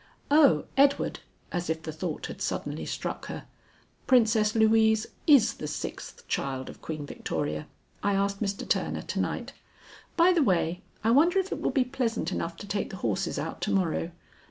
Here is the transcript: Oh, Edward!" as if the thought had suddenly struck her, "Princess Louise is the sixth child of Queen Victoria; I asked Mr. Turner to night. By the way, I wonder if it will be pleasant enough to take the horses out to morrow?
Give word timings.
Oh, 0.31 0.65
Edward!" 0.77 1.19
as 1.51 1.69
if 1.69 1.83
the 1.83 1.91
thought 1.91 2.25
had 2.25 2.41
suddenly 2.41 2.87
struck 2.87 3.27
her, 3.27 3.45
"Princess 4.07 4.55
Louise 4.55 5.05
is 5.27 5.53
the 5.53 5.67
sixth 5.67 6.27
child 6.27 6.69
of 6.69 6.81
Queen 6.81 7.05
Victoria; 7.05 7.67
I 8.01 8.15
asked 8.15 8.41
Mr. 8.41 8.67
Turner 8.67 9.03
to 9.03 9.19
night. 9.19 9.53
By 10.17 10.31
the 10.33 10.41
way, 10.41 10.81
I 11.03 11.11
wonder 11.11 11.37
if 11.37 11.51
it 11.51 11.61
will 11.61 11.69
be 11.69 11.83
pleasant 11.85 12.31
enough 12.31 12.57
to 12.57 12.67
take 12.67 12.89
the 12.89 12.95
horses 13.05 13.37
out 13.37 13.61
to 13.61 13.71
morrow? 13.71 14.09